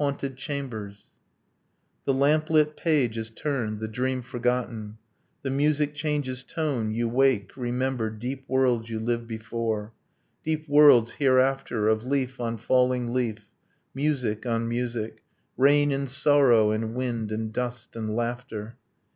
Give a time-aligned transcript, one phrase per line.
[0.00, 1.06] HAUNTED CHAMBERS
[2.04, 4.98] The lamplit page is turned, the dream forgotten;
[5.42, 9.92] The music changes tone, you wake, remember Deep worlds you lived before,
[10.44, 13.48] deep worlds hereafter Of leaf on falling leaf,
[13.94, 15.22] music on music,
[15.56, 18.76] Rain and sorrow and wind and dust and laughter.